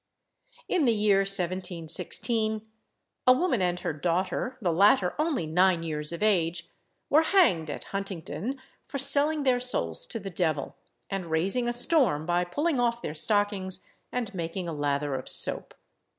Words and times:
In 0.67 0.85
the 0.85 0.95
year 0.95 1.19
1716, 1.19 2.63
a 3.27 3.33
woman 3.33 3.61
and 3.61 3.79
her 3.81 3.93
daughter 3.93 4.57
the 4.59 4.71
latter 4.71 5.13
only 5.19 5.45
nine 5.45 5.83
years 5.83 6.11
of 6.11 6.23
age 6.23 6.67
were 7.07 7.21
hanged 7.21 7.69
at 7.69 7.83
Huntingdon 7.93 8.59
for 8.87 8.97
selling 8.97 9.43
their 9.43 9.59
souls 9.59 10.07
to 10.07 10.19
the 10.19 10.31
devil, 10.31 10.75
and 11.11 11.27
raising 11.29 11.69
a 11.69 11.71
storm 11.73 12.25
by 12.25 12.43
pulling 12.43 12.79
off 12.79 13.03
their 13.03 13.13
stockings 13.13 13.85
and 14.11 14.33
making 14.33 14.67
a 14.67 14.73
lather 14.73 15.13
of 15.13 15.29
soap. 15.29 15.75